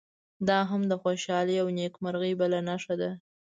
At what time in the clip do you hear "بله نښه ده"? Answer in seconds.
2.41-3.11